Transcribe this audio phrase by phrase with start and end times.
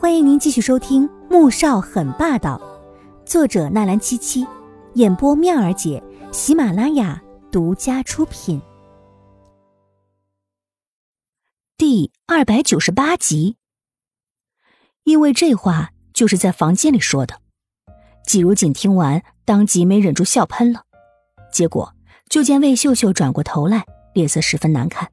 [0.00, 2.56] 欢迎您继续收听《穆少很霸道》，
[3.28, 4.46] 作者纳兰七七，
[4.94, 6.00] 演播妙儿姐，
[6.32, 8.62] 喜马拉雅独家出品。
[11.76, 13.56] 第二百九十八集。
[15.02, 17.40] 因为这话就是在房间里说的，
[18.24, 20.84] 季如锦听完，当即没忍住笑喷了。
[21.52, 21.92] 结果
[22.28, 23.84] 就见魏秀秀转过头来，
[24.14, 25.10] 脸色十分难看。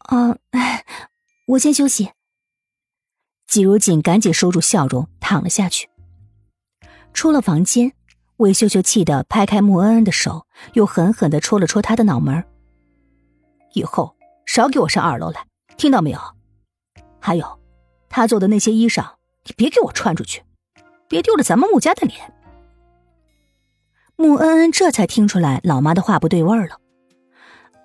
[0.00, 0.36] 啊，
[1.46, 2.10] 我先休息。
[3.46, 5.88] 季如锦赶紧收住笑容，躺了下去。
[7.12, 7.92] 出了房间，
[8.38, 12.44] 魏秀秀气得拍开穆恩恩的手，又狠狠的戳了戳他的脑门。
[13.74, 15.46] 以后少给我上二楼来，
[15.76, 16.18] 听到没有？
[17.20, 17.60] 还有，
[18.08, 19.14] 他做的那些衣裳，
[19.44, 20.42] 你别给我穿出去，
[21.08, 22.32] 别丢了咱们穆家的脸。
[24.16, 26.78] 穆恩恩这才听出来老妈的话不对味儿了。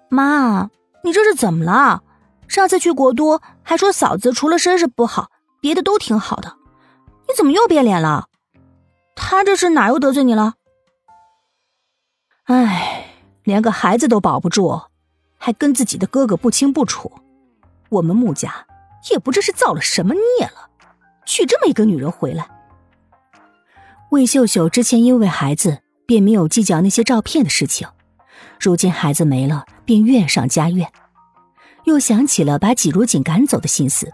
[0.09, 0.69] 妈，
[1.03, 2.03] 你这是怎么了？
[2.47, 5.29] 上次去国都还说嫂子除了身世不好。
[5.59, 6.55] 别的都挺好的，
[7.27, 8.27] 你怎么又变脸了？
[9.15, 10.53] 他这是哪又得罪你了？
[12.45, 13.05] 哎，
[13.43, 14.81] 连个孩子都保不住，
[15.37, 17.11] 还跟自己的哥哥不清不楚。
[17.89, 18.65] 我们穆家
[19.11, 20.69] 也不知是造了什么孽了，
[21.25, 22.49] 娶这么一个女人回来。
[24.11, 27.87] 魏秀秀之前因为孩子便没有计较那些照片的事情，
[28.59, 30.91] 如今孩子没了，便怨上加怨，
[31.83, 34.11] 又想起了把季如锦赶走的心思。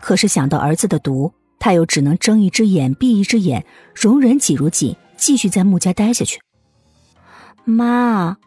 [0.00, 6.40] 可是想到儿子的毒，他又只能睁一只眼闭一只眼，容忍季如锦继续在穆家待下去。
[7.64, 8.38] 妈，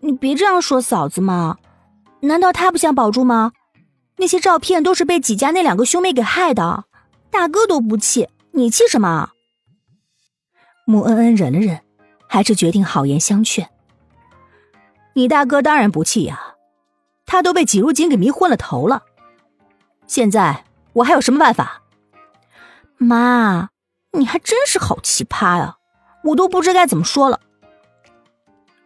[0.00, 1.58] 你别这样说嫂子嘛，
[2.20, 3.52] 难道他不想保住吗？
[4.16, 6.84] 那些照片都是被季家那两个兄妹给害的，
[7.30, 9.30] 大哥都不气，你气什么？
[10.86, 11.80] 穆恩恩忍了忍，
[12.26, 13.68] 还是决定好言相劝。
[15.14, 16.40] 你大哥当然不气呀，
[17.26, 19.02] 他都被季如锦给迷昏了头了，
[20.06, 20.64] 现在。
[20.94, 21.82] 我还有什么办法？
[22.98, 23.70] 妈，
[24.12, 25.78] 你还真是好奇葩呀！
[26.24, 27.40] 我都不知该怎么说了。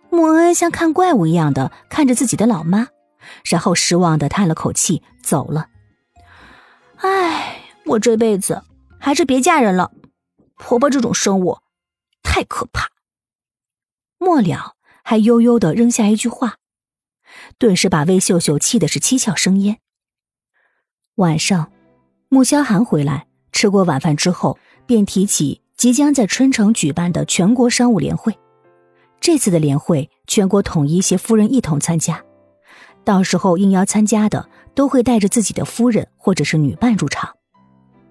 [0.09, 2.89] 穆恩像看怪物一样的看着自己的老妈，
[3.45, 5.69] 然后失望的叹了口气走了。
[6.97, 8.63] 唉，我这辈子
[8.99, 9.93] 还是别嫁人了，
[10.57, 11.59] 婆婆这种生物
[12.23, 12.89] 太可怕。
[14.17, 16.57] 末了，还悠悠的扔下一句话，
[17.59, 19.81] 顿时把魏秀秀气的是七窍生烟。
[21.17, 21.71] 晚上。
[22.29, 28.37] 穆萧寒回来，吃过晚饭之后，便提起即将在春城举办的全国商务联会。
[29.21, 32.23] 这次的联会，全国统一携夫人一同参加，
[33.05, 37.31] 到时候应邀参加的都会带着自己的夫人或者是女伴入场。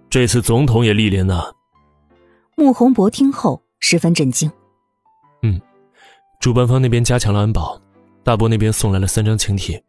[0.09, 1.43] 这次总统也莅临呢。
[2.55, 4.49] 穆宏博听后十分震惊。
[5.43, 5.59] 嗯，
[6.39, 7.79] 主办方那边加强了安保，
[8.23, 9.83] 大伯那边送来了三张请帖，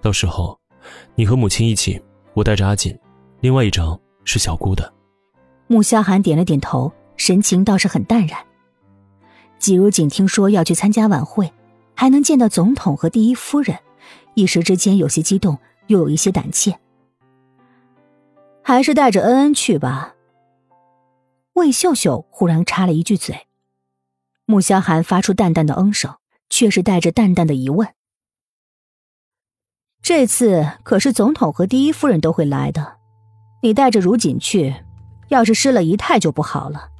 [0.00, 0.56] 到时候
[1.16, 2.00] 你和母亲一起，
[2.32, 2.96] 我带着阿锦。
[3.42, 4.94] 另外一张是小姑的，
[5.66, 8.38] 穆萧寒点了点头，神情倒是很淡然。
[9.58, 11.52] 季如锦听说要去参加晚会，
[11.96, 13.76] 还能见到总统和第一夫人，
[14.34, 15.58] 一时之间有些激动，
[15.88, 16.78] 又有一些胆怯。
[18.62, 20.14] 还是带着恩恩去吧。
[21.54, 23.48] 魏秀秀忽然插了一句嘴，
[24.46, 26.14] 穆萧寒发出淡淡的嗯声，
[26.48, 27.88] 却是带着淡淡的疑问
[30.00, 32.98] ：“这次可是总统和第一夫人都会来的。”
[33.62, 34.74] 你带着如锦去，
[35.28, 36.90] 要是失了仪态就不好了。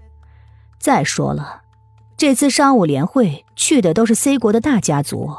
[0.79, 1.63] 再说了，
[2.17, 5.37] 这次商务联会去的都是 C 国的大家族，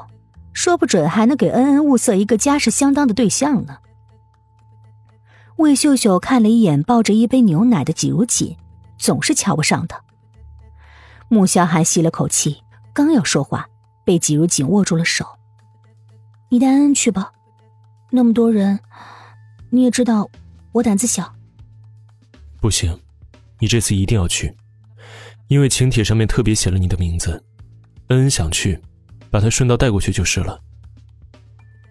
[0.51, 3.77] 说不准还能给恩恩物色一个家世相当的对象呢。
[5.55, 8.57] 魏秀秀看了一眼抱着一杯牛奶的季如锦，
[8.97, 10.01] 总是瞧不上他。
[11.29, 13.69] 穆萧寒吸了口气，刚要说话，
[14.03, 15.25] 被季如锦握住了手
[16.49, 17.31] ：“你带恩恩去吧，
[18.09, 18.81] 那么多人，
[19.69, 20.29] 你也知道。”
[20.73, 21.35] 我胆子小，
[22.59, 22.99] 不行，
[23.59, 24.55] 你这次一定要去，
[25.47, 27.43] 因为请帖上面特别写了你的名字。
[28.07, 28.81] 恩恩想去，
[29.29, 30.59] 把他顺道带过去就是了。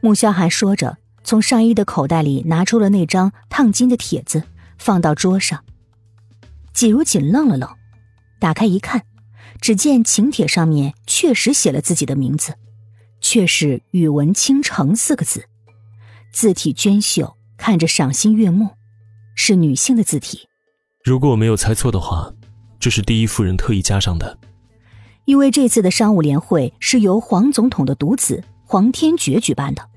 [0.00, 4.42] 穆萧寒说着，从上衣的口袋里拿出了那张烫金的帖子，
[4.78, 5.64] 放到桌上。
[6.72, 7.70] 季如锦愣了愣，
[8.40, 9.06] 打开一看，
[9.60, 12.56] 只见请帖上面确实写了自己的名字，
[13.20, 15.48] 却是“宇文倾城”四个字，
[16.32, 17.36] 字体娟秀。
[17.56, 18.70] 看着赏心悦目，
[19.34, 20.48] 是女性的字体。
[21.04, 22.32] 如果我没有猜错的话，
[22.78, 24.38] 这是第一夫人特意加上的。
[25.24, 29.88] 因为这次的商务联会是由黄总统的独子黄天觉举办的。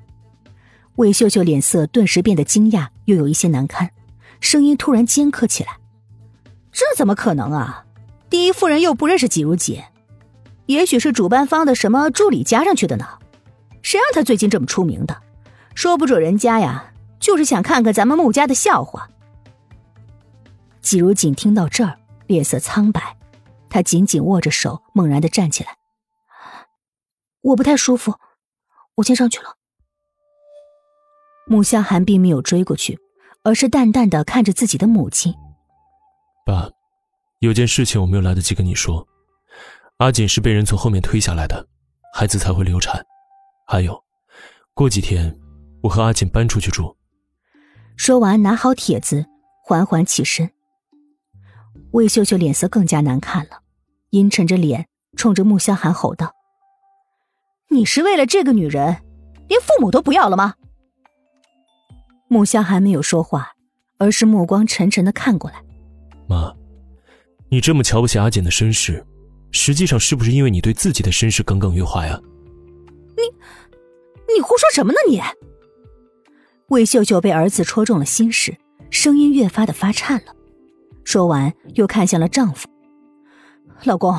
[0.98, 3.90] 魏秀秀脸色顿时变得惊讶，又有一些难堪，
[4.40, 5.78] 声音突然尖刻起来
[6.72, 7.86] ：“这怎么可能啊？
[8.30, 9.82] 第一夫人又不认识季如锦，
[10.68, 13.06] 也许是主办方的什么助理加上去的呢？
[13.82, 15.22] 谁让她最近这么出名的？
[15.74, 16.92] 说不准人家呀。”
[17.26, 19.10] 就是想看看咱们穆家的笑话。
[20.80, 23.18] 季如锦听到这儿，脸色苍白，
[23.68, 25.76] 他紧紧握着手，猛然的站起来。
[27.42, 28.14] 我不太舒服，
[28.98, 29.56] 我先上去了。
[31.48, 33.00] 穆向寒并没有追过去，
[33.42, 35.34] 而是淡淡的看着自己的母亲。
[36.46, 36.70] 爸，
[37.40, 39.08] 有件事情我没有来得及跟你说，
[39.98, 41.68] 阿锦是被人从后面推下来的，
[42.14, 43.04] 孩子才会流产。
[43.66, 44.00] 还有，
[44.76, 45.36] 过几天
[45.82, 46.96] 我和阿锦搬出去住。
[47.98, 49.26] 说完，拿好帖子，
[49.64, 50.50] 缓缓起身。
[51.92, 53.62] 魏秀秀脸色更加难看了，
[54.10, 56.34] 阴沉着脸冲着穆萧寒吼道
[57.72, 59.02] ：“你是为了这个女人，
[59.48, 60.56] 连父母都不要了吗？”
[62.28, 63.54] 穆萧寒没有说话，
[63.98, 65.64] 而是目光沉沉的看过来。
[66.28, 66.54] 妈，
[67.50, 69.06] 你这么瞧不起阿锦的身世，
[69.52, 72.20] 实际上是不是因为你对自己的身世耿耿于怀啊？
[73.16, 73.24] 你，
[74.34, 74.98] 你胡说什么呢？
[75.08, 75.22] 你！
[76.70, 78.58] 魏秀秀被儿子戳中了心事，
[78.90, 80.34] 声音越发的发颤了。
[81.04, 82.68] 说完，又看向了丈夫
[83.86, 84.16] ：“老公，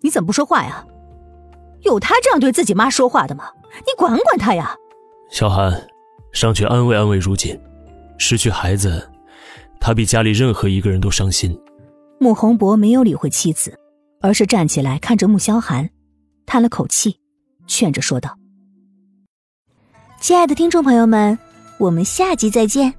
[0.00, 0.84] 你怎么不说话呀？
[1.82, 3.44] 有他这样对自己妈说话的吗？
[3.86, 4.74] 你管管他呀！”
[5.30, 5.88] 小寒，
[6.32, 7.56] 上去安慰安慰如锦，
[8.18, 9.08] 失去孩子，
[9.80, 11.56] 他比家里任何一个人都伤心。
[12.18, 13.78] 穆宏博没有理会妻子，
[14.20, 15.88] 而是站起来看着穆萧寒，
[16.44, 17.20] 叹了口气，
[17.68, 18.36] 劝着说道
[20.18, 21.38] ：“亲爱的听众朋友们，
[21.78, 22.92] 我们下集再见。”